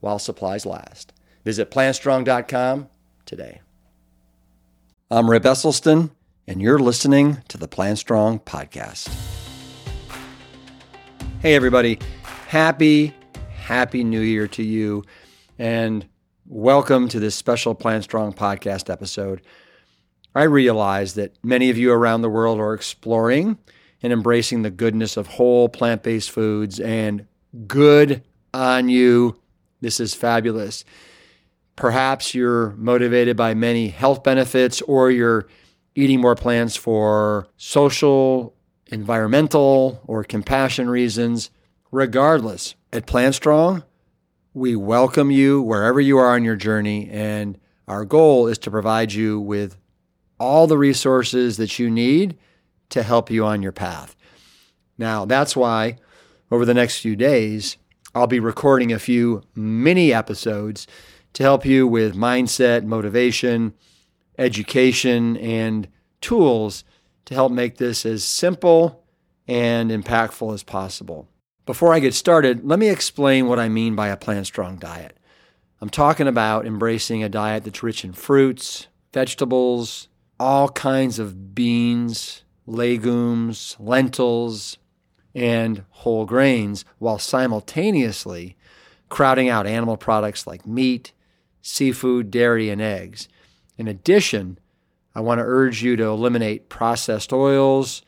while 0.00 0.18
supplies 0.18 0.64
last. 0.66 1.12
Visit 1.44 1.70
plantstrong.com 1.70 2.88
today. 3.24 3.60
I'm 5.10 5.30
Rip 5.30 5.44
Esselstyn, 5.44 6.10
and 6.46 6.60
you're 6.60 6.78
listening 6.78 7.38
to 7.48 7.56
the 7.56 7.68
Plant 7.68 7.98
Strong 7.98 8.40
podcast. 8.40 9.08
Hey, 11.40 11.54
everybody. 11.54 11.98
Happy, 12.48 13.14
happy 13.54 14.04
new 14.04 14.20
year 14.20 14.48
to 14.48 14.62
you, 14.62 15.04
and 15.58 16.06
welcome 16.46 17.08
to 17.08 17.20
this 17.20 17.34
special 17.34 17.74
Plant 17.74 18.04
Strong 18.04 18.34
podcast 18.34 18.90
episode. 18.90 19.40
I 20.34 20.42
realize 20.44 21.14
that 21.14 21.32
many 21.42 21.70
of 21.70 21.78
you 21.78 21.90
around 21.92 22.22
the 22.22 22.28
world 22.28 22.60
are 22.60 22.74
exploring 22.74 23.58
and 24.02 24.12
embracing 24.12 24.62
the 24.62 24.70
goodness 24.70 25.16
of 25.16 25.26
whole 25.26 25.68
plant 25.68 26.02
based 26.02 26.30
foods, 26.30 26.78
and 26.80 27.26
good 27.66 28.22
on 28.52 28.88
you. 28.88 29.40
This 29.80 30.00
is 30.00 30.14
fabulous. 30.14 30.84
Perhaps 31.76 32.34
you're 32.34 32.70
motivated 32.72 33.36
by 33.36 33.54
many 33.54 33.88
health 33.88 34.22
benefits, 34.24 34.82
or 34.82 35.10
you're 35.10 35.46
eating 35.94 36.20
more 36.20 36.34
plants 36.34 36.76
for 36.76 37.48
social, 37.56 38.54
environmental, 38.88 40.00
or 40.04 40.24
compassion 40.24 40.90
reasons. 40.90 41.50
Regardless, 41.90 42.74
at 42.92 43.06
Plant 43.06 43.34
Strong, 43.34 43.84
we 44.52 44.74
welcome 44.76 45.30
you 45.30 45.62
wherever 45.62 46.00
you 46.00 46.18
are 46.18 46.34
on 46.34 46.44
your 46.44 46.56
journey, 46.56 47.08
and 47.10 47.58
our 47.86 48.04
goal 48.04 48.46
is 48.46 48.58
to 48.58 48.70
provide 48.70 49.12
you 49.12 49.40
with 49.40 49.76
all 50.40 50.66
the 50.66 50.78
resources 50.78 51.56
that 51.56 51.78
you 51.78 51.88
need 51.88 52.36
to 52.90 53.02
help 53.02 53.30
you 53.30 53.44
on 53.44 53.62
your 53.62 53.72
path. 53.72 54.16
Now, 54.98 55.24
that's 55.24 55.56
why 55.56 55.96
over 56.50 56.64
the 56.64 56.74
next 56.74 56.98
few 56.98 57.16
days, 57.16 57.76
I'll 58.18 58.26
be 58.26 58.40
recording 58.40 58.92
a 58.92 58.98
few 58.98 59.42
mini 59.54 60.12
episodes 60.12 60.88
to 61.34 61.44
help 61.44 61.64
you 61.64 61.86
with 61.86 62.16
mindset, 62.16 62.82
motivation, 62.82 63.74
education, 64.36 65.36
and 65.36 65.86
tools 66.20 66.82
to 67.26 67.34
help 67.34 67.52
make 67.52 67.76
this 67.76 68.04
as 68.04 68.24
simple 68.24 69.04
and 69.46 69.92
impactful 69.92 70.52
as 70.52 70.64
possible. 70.64 71.28
Before 71.64 71.94
I 71.94 72.00
get 72.00 72.12
started, 72.12 72.64
let 72.64 72.80
me 72.80 72.88
explain 72.88 73.46
what 73.46 73.60
I 73.60 73.68
mean 73.68 73.94
by 73.94 74.08
a 74.08 74.16
plant 74.16 74.46
strong 74.46 74.78
diet. 74.78 75.16
I'm 75.80 75.88
talking 75.88 76.26
about 76.26 76.66
embracing 76.66 77.22
a 77.22 77.28
diet 77.28 77.62
that's 77.62 77.84
rich 77.84 78.04
in 78.04 78.14
fruits, 78.14 78.88
vegetables, 79.14 80.08
all 80.40 80.70
kinds 80.70 81.20
of 81.20 81.54
beans, 81.54 82.42
legumes, 82.66 83.76
lentils, 83.78 84.76
and 85.38 85.84
whole 85.90 86.26
grains, 86.26 86.84
while 86.98 87.18
simultaneously 87.18 88.56
crowding 89.08 89.48
out 89.48 89.66
animal 89.66 89.96
products 89.96 90.46
like 90.46 90.66
meat, 90.66 91.12
seafood, 91.62 92.30
dairy, 92.30 92.68
and 92.68 92.82
eggs. 92.82 93.28
In 93.76 93.86
addition, 93.86 94.58
I 95.14 95.20
want 95.20 95.38
to 95.38 95.44
urge 95.44 95.82
you 95.82 95.96
to 95.96 96.04
eliminate 96.04 96.68
processed 96.68 97.32
oils 97.32 98.02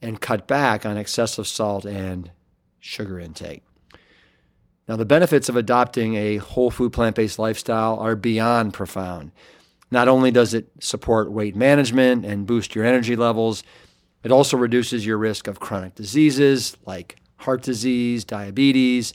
and 0.00 0.20
cut 0.20 0.46
back 0.46 0.86
on 0.86 0.96
excessive 0.96 1.46
salt 1.46 1.84
and 1.84 2.30
sugar 2.78 3.18
intake. 3.18 3.62
Now, 4.86 4.96
the 4.96 5.04
benefits 5.04 5.48
of 5.48 5.56
adopting 5.56 6.14
a 6.14 6.36
whole 6.36 6.70
food 6.70 6.92
plant 6.92 7.16
based 7.16 7.38
lifestyle 7.38 7.98
are 7.98 8.14
beyond 8.14 8.74
profound. 8.74 9.32
Not 9.90 10.08
only 10.08 10.30
does 10.30 10.54
it 10.54 10.68
support 10.80 11.32
weight 11.32 11.56
management 11.56 12.24
and 12.24 12.46
boost 12.46 12.74
your 12.74 12.84
energy 12.84 13.16
levels, 13.16 13.62
it 14.24 14.32
also 14.32 14.56
reduces 14.56 15.06
your 15.06 15.18
risk 15.18 15.46
of 15.46 15.60
chronic 15.60 15.94
diseases 15.94 16.76
like 16.86 17.16
heart 17.36 17.62
disease, 17.62 18.24
diabetes, 18.24 19.12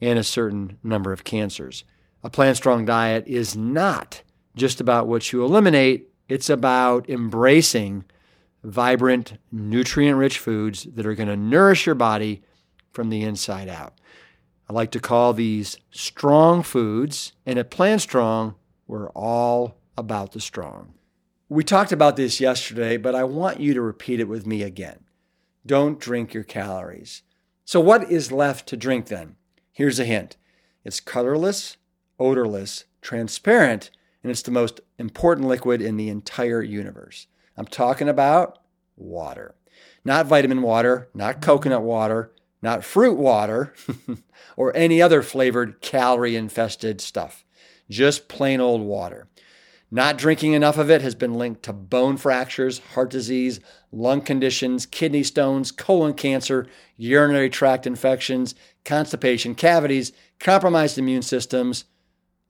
and 0.00 0.18
a 0.18 0.24
certain 0.24 0.78
number 0.82 1.12
of 1.12 1.24
cancers. 1.24 1.84
A 2.22 2.30
plant 2.30 2.56
strong 2.56 2.84
diet 2.84 3.26
is 3.26 3.56
not 3.56 4.22
just 4.54 4.80
about 4.80 5.08
what 5.08 5.32
you 5.32 5.44
eliminate, 5.44 6.08
it's 6.28 6.50
about 6.50 7.08
embracing 7.08 8.04
vibrant, 8.62 9.38
nutrient 9.50 10.18
rich 10.18 10.38
foods 10.38 10.86
that 10.94 11.06
are 11.06 11.14
going 11.14 11.28
to 11.28 11.36
nourish 11.36 11.86
your 11.86 11.94
body 11.94 12.42
from 12.92 13.10
the 13.10 13.22
inside 13.22 13.68
out. 13.68 13.94
I 14.68 14.72
like 14.72 14.90
to 14.92 15.00
call 15.00 15.32
these 15.32 15.78
strong 15.90 16.62
foods, 16.62 17.32
and 17.44 17.58
at 17.58 17.70
Plant 17.70 18.02
Strong, 18.02 18.54
we're 18.86 19.10
all 19.10 19.78
about 19.96 20.32
the 20.32 20.40
strong. 20.40 20.94
We 21.52 21.64
talked 21.64 21.92
about 21.92 22.16
this 22.16 22.40
yesterday, 22.40 22.96
but 22.96 23.14
I 23.14 23.24
want 23.24 23.60
you 23.60 23.74
to 23.74 23.82
repeat 23.82 24.20
it 24.20 24.28
with 24.28 24.46
me 24.46 24.62
again. 24.62 25.00
Don't 25.66 26.00
drink 26.00 26.32
your 26.32 26.44
calories. 26.44 27.24
So, 27.66 27.78
what 27.78 28.10
is 28.10 28.32
left 28.32 28.66
to 28.70 28.76
drink 28.78 29.08
then? 29.08 29.36
Here's 29.70 30.00
a 30.00 30.06
hint 30.06 30.38
it's 30.82 30.98
colorless, 30.98 31.76
odorless, 32.18 32.84
transparent, 33.02 33.90
and 34.22 34.30
it's 34.30 34.40
the 34.40 34.50
most 34.50 34.80
important 34.98 35.46
liquid 35.46 35.82
in 35.82 35.98
the 35.98 36.08
entire 36.08 36.62
universe. 36.62 37.26
I'm 37.54 37.66
talking 37.66 38.08
about 38.08 38.58
water. 38.96 39.54
Not 40.06 40.24
vitamin 40.24 40.62
water, 40.62 41.10
not 41.12 41.42
coconut 41.42 41.82
water, 41.82 42.32
not 42.62 42.82
fruit 42.82 43.18
water, 43.18 43.74
or 44.56 44.74
any 44.74 45.02
other 45.02 45.20
flavored 45.20 45.82
calorie 45.82 46.34
infested 46.34 47.02
stuff. 47.02 47.44
Just 47.90 48.26
plain 48.26 48.58
old 48.58 48.80
water. 48.80 49.28
Not 49.94 50.16
drinking 50.16 50.54
enough 50.54 50.78
of 50.78 50.90
it 50.90 51.02
has 51.02 51.14
been 51.14 51.34
linked 51.34 51.64
to 51.64 51.72
bone 51.74 52.16
fractures, 52.16 52.78
heart 52.78 53.10
disease, 53.10 53.60
lung 53.92 54.22
conditions, 54.22 54.86
kidney 54.86 55.22
stones, 55.22 55.70
colon 55.70 56.14
cancer, 56.14 56.66
urinary 56.96 57.50
tract 57.50 57.86
infections, 57.86 58.54
constipation, 58.86 59.54
cavities, 59.54 60.12
compromised 60.40 60.96
immune 60.96 61.20
systems. 61.20 61.84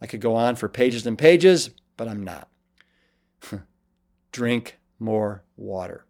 I 0.01 0.07
could 0.07 0.21
go 0.21 0.37
on 0.37 0.55
for 0.55 0.69
pages 0.69 1.05
and 1.05 1.19
pages, 1.19 1.71
but 1.97 2.07
I'm 2.07 2.23
not. 2.23 2.49
Drink 4.31 4.79
more 5.01 5.43
water. 5.57 6.07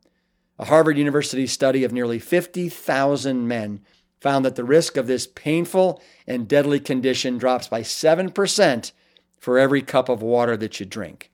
A 0.59 0.67
Harvard 0.67 0.99
University 0.99 1.47
study 1.47 1.83
of 1.83 1.95
nearly 1.95 2.19
50,000 2.19 3.49
men 3.49 3.81
found 4.21 4.45
that 4.45 4.57
the 4.57 4.65
risk 4.65 4.99
of 4.99 5.07
this 5.07 5.27
painful 5.27 6.03
and 6.27 6.47
deadly 6.47 6.79
condition 6.79 7.39
drops 7.39 7.69
by 7.69 7.81
7% 7.81 8.93
for 9.43 9.59
every 9.59 9.83
cup 9.83 10.09
of 10.09 10.23
water 10.23 10.57
that 10.57 10.79
you 10.79 10.87
drink. 10.87 11.29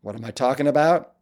What 0.00 0.16
am 0.16 0.24
I 0.24 0.30
talking 0.30 0.66
about? 0.66 1.12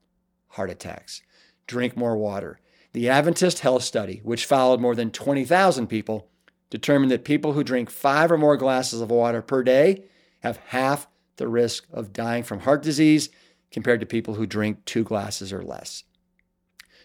Heart 0.51 0.71
attacks. 0.71 1.23
Drink 1.67 1.97
more 1.97 2.17
water. 2.17 2.61
The 2.93 3.09
Adventist 3.09 3.59
Health 3.59 3.83
Study, 3.83 4.21
which 4.23 4.47
followed 4.47 4.81
more 4.81 4.95
than 4.95 5.11
20,000 5.11 5.89
people, 5.89 6.29
determined 6.71 7.11
that 7.11 7.25
people 7.25 7.55
who 7.55 7.65
drink 7.65 7.91
five 7.91 8.31
or 8.31 8.39
more 8.39 8.57
glasses 8.57 9.01
of 9.01 9.11
water 9.11 9.43
per 9.43 9.65
day 9.65 10.05
have 10.45 10.59
half 10.69 11.09
the 11.35 11.49
risk 11.49 11.85
of 11.93 12.13
dying 12.13 12.45
from 12.45 12.61
heart 12.61 12.85
disease 12.85 13.29
compared 13.73 13.99
to 13.99 14.07
people 14.07 14.35
who 14.35 14.47
drink 14.47 14.85
two 14.85 15.03
glasses 15.03 15.53
or 15.53 15.63
less. 15.63 16.05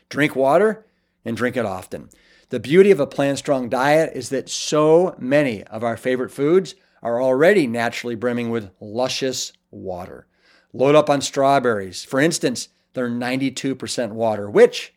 Drink 0.08 0.36
water 0.36 0.86
and 1.26 1.36
drink 1.36 1.58
it 1.58 1.66
often. 1.66 2.12
The 2.50 2.60
beauty 2.60 2.92
of 2.92 3.00
a 3.00 3.08
plant 3.08 3.40
strong 3.40 3.70
diet 3.70 4.12
is 4.14 4.30
that 4.30 4.50
so 4.50 5.16
many 5.18 5.64
of 5.64 5.84
our 5.84 5.98
favorite 5.98 6.30
foods 6.30 6.76
are 7.02 7.22
already 7.22 7.68
naturally 7.68 8.16
brimming 8.16 8.50
with 8.50 8.72
luscious 8.80 9.54
water. 9.72 10.28
Load 10.74 10.96
up 10.96 11.10
on 11.10 11.22
strawberries. 11.22 12.04
For 12.04 12.20
instance, 12.20 12.70
they're 12.94 13.10
92% 13.10 14.12
water, 14.12 14.50
which, 14.50 14.94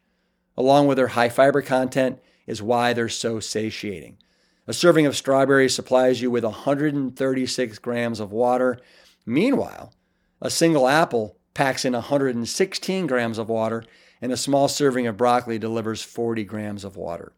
along 0.56 0.86
with 0.86 0.96
their 0.96 1.08
high 1.08 1.28
fiber 1.28 1.62
content, 1.62 2.20
is 2.46 2.62
why 2.62 2.92
they're 2.92 3.08
so 3.08 3.40
satiating. 3.40 4.18
A 4.66 4.72
serving 4.72 5.06
of 5.06 5.16
strawberries 5.16 5.74
supplies 5.74 6.22
you 6.22 6.30
with 6.30 6.44
136 6.44 7.78
grams 7.78 8.20
of 8.20 8.32
water. 8.32 8.78
Meanwhile, 9.26 9.92
a 10.40 10.50
single 10.50 10.88
apple 10.88 11.36
packs 11.54 11.84
in 11.84 11.92
116 11.92 13.06
grams 13.06 13.38
of 13.38 13.48
water, 13.48 13.84
and 14.20 14.32
a 14.32 14.36
small 14.36 14.68
serving 14.68 15.06
of 15.06 15.16
broccoli 15.16 15.58
delivers 15.58 16.02
40 16.02 16.44
grams 16.44 16.84
of 16.84 16.96
water. 16.96 17.32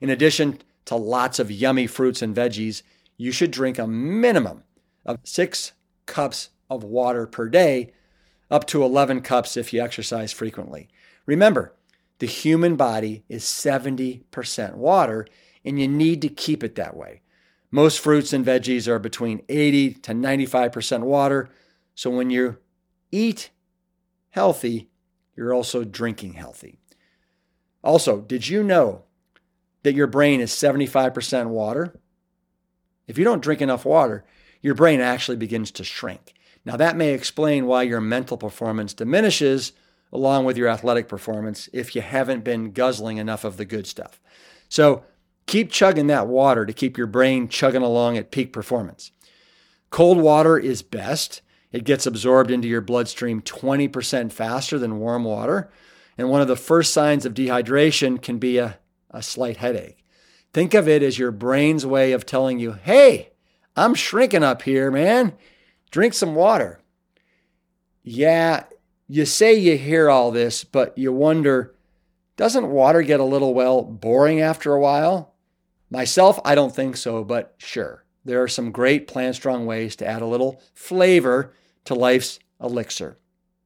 In 0.00 0.10
addition 0.10 0.58
to 0.84 0.94
lots 0.94 1.38
of 1.38 1.50
yummy 1.50 1.86
fruits 1.86 2.22
and 2.22 2.34
veggies, 2.34 2.82
you 3.18 3.32
should 3.32 3.50
drink 3.50 3.78
a 3.78 3.86
minimum 3.86 4.62
of 5.04 5.18
six 5.24 5.72
cups 6.06 6.50
of 6.70 6.82
water 6.82 7.26
per 7.26 7.48
day, 7.48 7.92
up 8.50 8.66
to 8.66 8.82
11 8.82 9.20
cups 9.20 9.58
if 9.58 9.72
you 9.74 9.82
exercise 9.82 10.32
frequently. 10.32 10.88
Remember, 11.26 11.74
the 12.18 12.26
human 12.26 12.76
body 12.76 13.24
is 13.28 13.44
70% 13.44 14.74
water, 14.74 15.26
and 15.64 15.78
you 15.78 15.86
need 15.86 16.22
to 16.22 16.28
keep 16.28 16.64
it 16.64 16.76
that 16.76 16.96
way. 16.96 17.20
Most 17.70 18.00
fruits 18.00 18.32
and 18.32 18.46
veggies 18.46 18.88
are 18.88 18.98
between 18.98 19.42
80 19.48 19.94
to 19.94 20.12
95% 20.12 21.02
water. 21.02 21.50
So 21.94 22.08
when 22.10 22.30
you 22.30 22.56
eat 23.12 23.50
healthy, 24.30 24.88
you're 25.36 25.52
also 25.52 25.84
drinking 25.84 26.34
healthy. 26.34 26.78
Also, 27.84 28.20
did 28.20 28.48
you 28.48 28.62
know 28.62 29.04
that 29.82 29.94
your 29.94 30.06
brain 30.06 30.40
is 30.40 30.50
75% 30.50 31.48
water? 31.48 31.94
If 33.08 33.18
you 33.18 33.24
don't 33.24 33.42
drink 33.42 33.60
enough 33.60 33.84
water, 33.84 34.24
your 34.60 34.74
brain 34.74 35.00
actually 35.00 35.38
begins 35.38 35.72
to 35.72 35.84
shrink. 35.84 36.34
Now, 36.64 36.76
that 36.76 36.96
may 36.96 37.14
explain 37.14 37.66
why 37.66 37.82
your 37.84 38.00
mental 38.00 38.36
performance 38.36 38.94
diminishes 38.94 39.72
along 40.12 40.44
with 40.44 40.56
your 40.56 40.68
athletic 40.68 41.08
performance 41.08 41.68
if 41.72 41.96
you 41.96 42.02
haven't 42.02 42.44
been 42.44 42.72
guzzling 42.72 43.16
enough 43.16 43.44
of 43.44 43.56
the 43.56 43.64
good 43.64 43.86
stuff. 43.86 44.20
So, 44.68 45.04
keep 45.46 45.70
chugging 45.72 46.08
that 46.08 46.28
water 46.28 46.66
to 46.66 46.72
keep 46.72 46.98
your 46.98 47.06
brain 47.06 47.48
chugging 47.48 47.82
along 47.82 48.18
at 48.18 48.30
peak 48.30 48.52
performance. 48.52 49.12
Cold 49.90 50.18
water 50.18 50.58
is 50.58 50.82
best. 50.82 51.40
It 51.72 51.84
gets 51.84 52.06
absorbed 52.06 52.50
into 52.50 52.68
your 52.68 52.80
bloodstream 52.80 53.40
20% 53.40 54.32
faster 54.32 54.78
than 54.78 54.98
warm 54.98 55.24
water. 55.24 55.70
And 56.18 56.28
one 56.28 56.42
of 56.42 56.48
the 56.48 56.56
first 56.56 56.92
signs 56.92 57.24
of 57.24 57.34
dehydration 57.34 58.20
can 58.20 58.38
be 58.38 58.58
a, 58.58 58.78
a 59.10 59.22
slight 59.22 59.58
headache. 59.58 60.04
Think 60.52 60.74
of 60.74 60.88
it 60.88 61.02
as 61.02 61.18
your 61.18 61.30
brain's 61.30 61.84
way 61.84 62.12
of 62.12 62.26
telling 62.26 62.58
you, 62.58 62.72
hey, 62.72 63.30
I'm 63.76 63.94
shrinking 63.94 64.42
up 64.42 64.62
here, 64.62 64.90
man. 64.90 65.34
Drink 65.90 66.14
some 66.14 66.34
water. 66.34 66.80
Yeah, 68.02 68.64
you 69.06 69.24
say 69.24 69.54
you 69.54 69.76
hear 69.76 70.08
all 70.08 70.30
this, 70.30 70.64
but 70.64 70.96
you 70.96 71.12
wonder 71.12 71.74
doesn't 72.38 72.70
water 72.70 73.02
get 73.02 73.18
a 73.18 73.24
little, 73.24 73.52
well, 73.52 73.82
boring 73.82 74.40
after 74.40 74.72
a 74.72 74.80
while? 74.80 75.34
Myself, 75.90 76.38
I 76.44 76.54
don't 76.54 76.74
think 76.74 76.96
so, 76.96 77.24
but 77.24 77.54
sure. 77.58 78.04
There 78.24 78.40
are 78.42 78.48
some 78.48 78.70
great 78.70 79.08
plant 79.08 79.34
strong 79.34 79.66
ways 79.66 79.96
to 79.96 80.06
add 80.06 80.22
a 80.22 80.26
little 80.26 80.62
flavor 80.72 81.52
to 81.86 81.96
life's 81.96 82.38
elixir. 82.62 83.18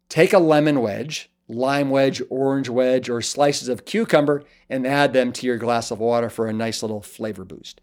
Take 0.09 0.33
a 0.33 0.39
lemon 0.39 0.81
wedge, 0.81 1.31
lime 1.49 1.91
wedge, 1.91 2.23
orange 2.31 2.69
wedge, 2.69 3.09
or 3.09 3.21
slices 3.21 3.69
of 3.69 3.85
cucumber 3.85 4.45
and 4.69 4.87
add 4.87 5.13
them 5.13 5.33
to 5.33 5.47
your 5.47 5.59
glass 5.59 5.91
of 5.91 5.99
water 5.99 6.31
for 6.31 6.47
a 6.47 6.53
nice 6.53 6.83
little 6.83 7.03
flavor 7.03 7.45
boost. 7.45 7.81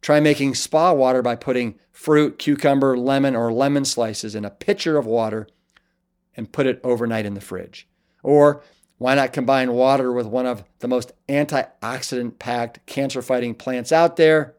Try 0.00 0.20
making 0.20 0.54
spa 0.54 0.92
water 0.92 1.22
by 1.22 1.36
putting 1.36 1.78
fruit, 1.90 2.38
cucumber, 2.38 2.96
lemon, 2.96 3.34
or 3.34 3.52
lemon 3.52 3.84
slices 3.84 4.34
in 4.34 4.44
a 4.44 4.50
pitcher 4.50 4.96
of 4.96 5.06
water 5.06 5.48
and 6.36 6.52
put 6.52 6.66
it 6.66 6.80
overnight 6.84 7.26
in 7.26 7.34
the 7.34 7.40
fridge. 7.40 7.88
Or 8.22 8.62
why 8.98 9.14
not 9.14 9.32
combine 9.32 9.72
water 9.72 10.12
with 10.12 10.26
one 10.26 10.46
of 10.46 10.64
the 10.80 10.88
most 10.88 11.12
antioxidant 11.28 12.38
packed 12.38 12.84
cancer 12.86 13.22
fighting 13.22 13.54
plants 13.54 13.92
out 13.92 14.16
there? 14.16 14.54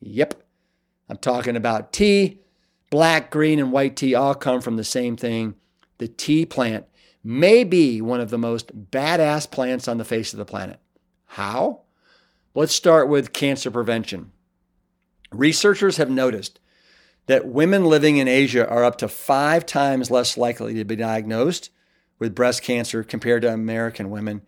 Yep, 0.00 0.42
I'm 1.08 1.16
talking 1.16 1.56
about 1.56 1.92
tea. 1.92 2.40
Black, 2.90 3.30
green, 3.30 3.58
and 3.58 3.72
white 3.72 3.96
tea 3.96 4.14
all 4.14 4.34
come 4.34 4.60
from 4.60 4.76
the 4.76 4.84
same 4.84 5.16
thing. 5.16 5.54
The 5.98 6.08
tea 6.08 6.46
plant 6.46 6.86
may 7.24 7.64
be 7.64 8.02
one 8.02 8.20
of 8.20 8.28
the 8.28 8.38
most 8.38 8.90
badass 8.90 9.50
plants 9.50 9.88
on 9.88 9.96
the 9.96 10.04
face 10.04 10.32
of 10.32 10.38
the 10.38 10.44
planet. 10.44 10.78
How? 11.24 11.80
Let's 12.54 12.74
start 12.74 13.08
with 13.08 13.32
cancer 13.32 13.70
prevention. 13.70 14.30
Researchers 15.32 15.96
have 15.96 16.10
noticed 16.10 16.60
that 17.26 17.48
women 17.48 17.86
living 17.86 18.18
in 18.18 18.28
Asia 18.28 18.68
are 18.68 18.84
up 18.84 18.98
to 18.98 19.08
five 19.08 19.64
times 19.64 20.10
less 20.10 20.36
likely 20.36 20.74
to 20.74 20.84
be 20.84 20.94
diagnosed 20.94 21.70
with 22.18 22.34
breast 22.34 22.62
cancer 22.62 23.02
compared 23.02 23.42
to 23.42 23.52
American 23.52 24.10
women. 24.10 24.42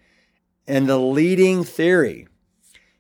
And 0.69 0.87
the 0.87 0.99
leading 0.99 1.65
theory 1.65 2.29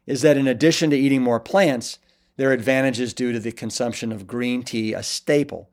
is 0.06 0.22
that 0.22 0.37
in 0.37 0.49
addition 0.49 0.90
to 0.90 0.96
eating 0.96 1.22
more 1.22 1.40
plants, 1.40 1.99
there 2.37 2.50
are 2.50 2.55
advantages 2.55 3.12
due 3.12 3.32
to 3.32 3.40
the 3.40 3.52
consumption 3.52 4.12
of 4.12 4.26
green 4.26 4.62
tea, 4.62 4.94
a 4.94 5.02
staple 5.02 5.70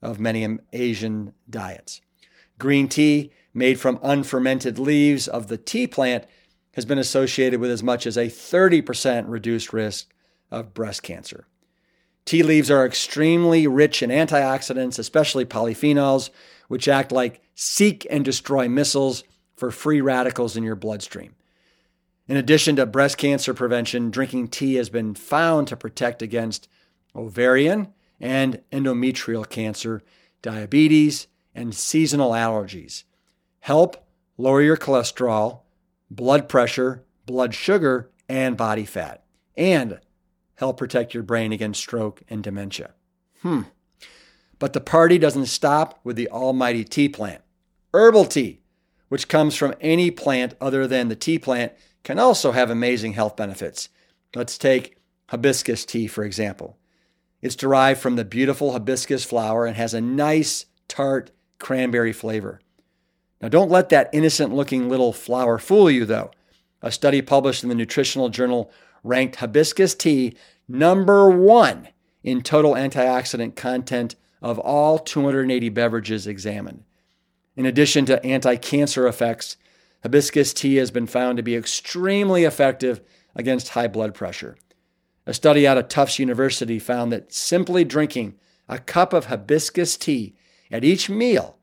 of 0.00 0.20
many 0.20 0.58
Asian 0.72 1.32
diets. 1.48 2.00
Green 2.62 2.86
tea, 2.86 3.32
made 3.52 3.80
from 3.80 3.98
unfermented 4.04 4.78
leaves 4.78 5.26
of 5.26 5.48
the 5.48 5.56
tea 5.56 5.88
plant, 5.88 6.26
has 6.74 6.84
been 6.84 6.96
associated 6.96 7.58
with 7.58 7.72
as 7.72 7.82
much 7.82 8.06
as 8.06 8.16
a 8.16 8.28
30% 8.28 9.24
reduced 9.26 9.72
risk 9.72 10.14
of 10.48 10.72
breast 10.72 11.02
cancer. 11.02 11.48
Tea 12.24 12.44
leaves 12.44 12.70
are 12.70 12.86
extremely 12.86 13.66
rich 13.66 14.00
in 14.00 14.10
antioxidants, 14.10 14.96
especially 14.96 15.44
polyphenols, 15.44 16.30
which 16.68 16.86
act 16.86 17.10
like 17.10 17.42
seek 17.56 18.06
and 18.08 18.24
destroy 18.24 18.68
missiles 18.68 19.24
for 19.56 19.72
free 19.72 20.00
radicals 20.00 20.56
in 20.56 20.62
your 20.62 20.76
bloodstream. 20.76 21.34
In 22.28 22.36
addition 22.36 22.76
to 22.76 22.86
breast 22.86 23.18
cancer 23.18 23.54
prevention, 23.54 24.12
drinking 24.12 24.48
tea 24.48 24.74
has 24.74 24.88
been 24.88 25.16
found 25.16 25.66
to 25.66 25.76
protect 25.76 26.22
against 26.22 26.68
ovarian 27.12 27.92
and 28.20 28.62
endometrial 28.70 29.50
cancer, 29.50 30.00
diabetes, 30.42 31.26
and 31.54 31.74
seasonal 31.74 32.32
allergies. 32.32 33.04
Help 33.60 34.06
lower 34.36 34.62
your 34.62 34.76
cholesterol, 34.76 35.60
blood 36.10 36.48
pressure, 36.48 37.04
blood 37.26 37.54
sugar, 37.54 38.10
and 38.28 38.56
body 38.56 38.84
fat, 38.84 39.24
and 39.56 40.00
help 40.56 40.76
protect 40.76 41.14
your 41.14 41.22
brain 41.22 41.52
against 41.52 41.80
stroke 41.80 42.22
and 42.28 42.42
dementia. 42.42 42.92
Hmm. 43.42 43.62
But 44.58 44.72
the 44.72 44.80
party 44.80 45.18
doesn't 45.18 45.46
stop 45.46 46.00
with 46.04 46.16
the 46.16 46.28
almighty 46.28 46.84
tea 46.84 47.08
plant. 47.08 47.42
Herbal 47.92 48.26
tea, 48.26 48.60
which 49.08 49.28
comes 49.28 49.56
from 49.56 49.74
any 49.80 50.10
plant 50.10 50.54
other 50.60 50.86
than 50.86 51.08
the 51.08 51.16
tea 51.16 51.38
plant, 51.38 51.72
can 52.04 52.18
also 52.18 52.52
have 52.52 52.70
amazing 52.70 53.12
health 53.12 53.36
benefits. 53.36 53.88
Let's 54.34 54.56
take 54.56 54.96
hibiscus 55.28 55.84
tea, 55.84 56.06
for 56.06 56.24
example. 56.24 56.78
It's 57.40 57.56
derived 57.56 58.00
from 58.00 58.16
the 58.16 58.24
beautiful 58.24 58.72
hibiscus 58.72 59.24
flower 59.24 59.66
and 59.66 59.76
has 59.76 59.94
a 59.94 60.00
nice, 60.00 60.66
tart 60.88 61.32
cranberry 61.62 62.12
flavor. 62.12 62.60
Now, 63.40 63.48
don't 63.48 63.70
let 63.70 63.88
that 63.88 64.10
innocent 64.12 64.52
looking 64.52 64.88
little 64.88 65.12
flower 65.12 65.58
fool 65.58 65.90
you, 65.90 66.04
though. 66.04 66.30
A 66.82 66.92
study 66.92 67.22
published 67.22 67.62
in 67.62 67.68
the 67.68 67.74
nutritional 67.74 68.28
journal 68.28 68.70
ranked 69.02 69.36
hibiscus 69.36 69.94
tea 69.94 70.36
number 70.68 71.30
one 71.30 71.88
in 72.22 72.42
total 72.42 72.74
antioxidant 72.74 73.56
content 73.56 74.16
of 74.42 74.58
all 74.58 74.98
280 74.98 75.68
beverages 75.70 76.26
examined. 76.26 76.84
In 77.56 77.64
addition 77.64 78.04
to 78.06 78.24
anti 78.24 78.56
cancer 78.56 79.06
effects, 79.06 79.56
hibiscus 80.02 80.52
tea 80.52 80.76
has 80.76 80.90
been 80.90 81.06
found 81.06 81.36
to 81.36 81.42
be 81.42 81.56
extremely 81.56 82.44
effective 82.44 83.00
against 83.34 83.70
high 83.70 83.88
blood 83.88 84.14
pressure. 84.14 84.56
A 85.26 85.34
study 85.34 85.66
out 85.66 85.78
of 85.78 85.88
Tufts 85.88 86.18
University 86.18 86.80
found 86.80 87.12
that 87.12 87.32
simply 87.32 87.84
drinking 87.84 88.34
a 88.68 88.78
cup 88.78 89.12
of 89.12 89.26
hibiscus 89.26 89.96
tea 89.96 90.34
at 90.72 90.84
each 90.84 91.08
meal 91.08 91.58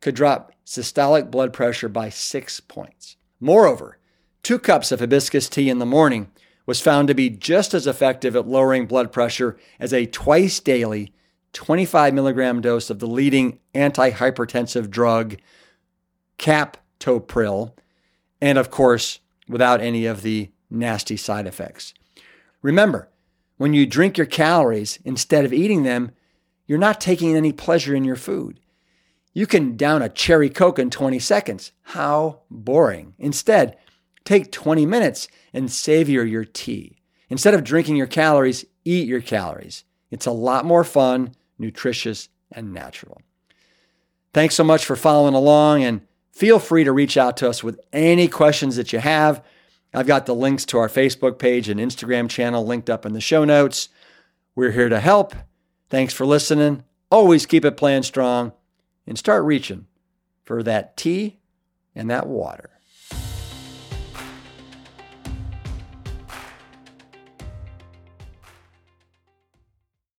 could 0.00 0.14
drop 0.14 0.52
systolic 0.66 1.30
blood 1.30 1.52
pressure 1.52 1.88
by 1.88 2.08
six 2.08 2.58
points. 2.58 3.16
Moreover, 3.38 3.98
two 4.42 4.58
cups 4.58 4.90
of 4.90 5.00
hibiscus 5.00 5.48
tea 5.48 5.68
in 5.68 5.78
the 5.78 5.86
morning 5.86 6.30
was 6.66 6.80
found 6.80 7.08
to 7.08 7.14
be 7.14 7.28
just 7.28 7.74
as 7.74 7.86
effective 7.86 8.34
at 8.34 8.48
lowering 8.48 8.86
blood 8.86 9.12
pressure 9.12 9.56
as 9.78 9.92
a 9.92 10.06
twice 10.06 10.58
daily 10.60 11.12
25 11.52 12.12
milligram 12.12 12.60
dose 12.60 12.90
of 12.90 12.98
the 12.98 13.06
leading 13.06 13.58
antihypertensive 13.74 14.90
drug 14.90 15.36
captopril, 16.38 17.72
and 18.40 18.58
of 18.58 18.70
course, 18.70 19.20
without 19.48 19.80
any 19.80 20.04
of 20.04 20.22
the 20.22 20.50
nasty 20.68 21.16
side 21.16 21.46
effects. 21.46 21.94
Remember, 22.60 23.08
when 23.56 23.72
you 23.72 23.86
drink 23.86 24.18
your 24.18 24.26
calories 24.26 24.98
instead 25.04 25.44
of 25.44 25.52
eating 25.52 25.84
them, 25.84 26.10
you're 26.66 26.78
not 26.78 27.00
taking 27.00 27.36
any 27.36 27.52
pleasure 27.52 27.94
in 27.94 28.04
your 28.04 28.16
food. 28.16 28.60
You 29.32 29.46
can 29.46 29.76
down 29.76 30.00
a 30.00 30.08
cherry 30.08 30.48
Coke 30.48 30.78
in 30.78 30.90
20 30.90 31.18
seconds. 31.18 31.72
How 31.82 32.42
boring. 32.50 33.14
Instead, 33.18 33.76
take 34.24 34.52
20 34.52 34.86
minutes 34.86 35.28
and 35.52 35.70
savor 35.70 36.24
your 36.24 36.44
tea. 36.44 36.98
Instead 37.28 37.54
of 37.54 37.64
drinking 37.64 37.96
your 37.96 38.06
calories, 38.06 38.64
eat 38.84 39.08
your 39.08 39.20
calories. 39.20 39.84
It's 40.10 40.26
a 40.26 40.30
lot 40.30 40.64
more 40.64 40.84
fun, 40.84 41.34
nutritious, 41.58 42.28
and 42.52 42.72
natural. 42.72 43.20
Thanks 44.32 44.54
so 44.54 44.64
much 44.64 44.84
for 44.84 44.96
following 44.96 45.34
along 45.34 45.82
and 45.82 46.00
feel 46.32 46.58
free 46.58 46.84
to 46.84 46.92
reach 46.92 47.16
out 47.16 47.36
to 47.38 47.48
us 47.48 47.64
with 47.64 47.80
any 47.92 48.28
questions 48.28 48.76
that 48.76 48.92
you 48.92 49.00
have. 49.00 49.44
I've 49.92 50.06
got 50.06 50.26
the 50.26 50.34
links 50.34 50.64
to 50.66 50.78
our 50.78 50.88
Facebook 50.88 51.38
page 51.38 51.68
and 51.68 51.80
Instagram 51.80 52.28
channel 52.28 52.66
linked 52.66 52.90
up 52.90 53.06
in 53.06 53.12
the 53.12 53.20
show 53.20 53.44
notes. 53.44 53.88
We're 54.54 54.72
here 54.72 54.88
to 54.88 55.00
help. 55.00 55.34
Thanks 55.90 56.14
for 56.14 56.26
listening. 56.26 56.84
Always 57.10 57.46
keep 57.46 57.64
it 57.64 57.76
plant 57.76 58.04
strong 58.04 58.52
and 59.06 59.18
start 59.18 59.44
reaching 59.44 59.86
for 60.44 60.62
that 60.62 60.96
tea 60.96 61.38
and 61.94 62.10
that 62.10 62.26
water. 62.26 62.73